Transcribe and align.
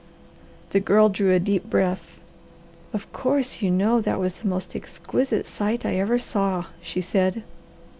The 0.71 0.79
Girl 0.79 1.09
drew 1.09 1.31
a 1.31 1.39
deep 1.39 1.69
breath. 1.69 2.19
"Of 2.91 3.13
course 3.13 3.61
you 3.61 3.69
know 3.69 4.01
that 4.01 4.19
was 4.19 4.41
the 4.41 4.47
most 4.47 4.75
exquisite 4.75 5.45
sight 5.45 5.85
I 5.85 5.97
ever 5.97 6.17
saw," 6.17 6.65
she 6.81 7.01
said. 7.01 7.43